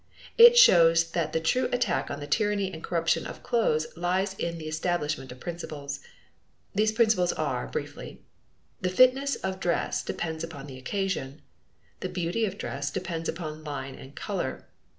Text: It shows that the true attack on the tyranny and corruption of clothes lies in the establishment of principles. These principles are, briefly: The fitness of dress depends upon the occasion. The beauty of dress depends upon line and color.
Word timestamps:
It 0.35 0.57
shows 0.57 1.11
that 1.11 1.31
the 1.31 1.39
true 1.39 1.69
attack 1.71 2.09
on 2.09 2.19
the 2.19 2.25
tyranny 2.25 2.73
and 2.73 2.83
corruption 2.83 3.27
of 3.27 3.43
clothes 3.43 3.85
lies 3.95 4.33
in 4.33 4.57
the 4.57 4.67
establishment 4.67 5.31
of 5.31 5.39
principles. 5.39 5.99
These 6.73 6.91
principles 6.93 7.31
are, 7.33 7.67
briefly: 7.67 8.23
The 8.81 8.89
fitness 8.89 9.35
of 9.35 9.59
dress 9.59 10.03
depends 10.03 10.43
upon 10.43 10.65
the 10.65 10.79
occasion. 10.79 11.43
The 11.99 12.09
beauty 12.09 12.45
of 12.45 12.57
dress 12.57 12.89
depends 12.89 13.29
upon 13.29 13.63
line 13.63 13.93
and 13.93 14.15
color. 14.15 14.65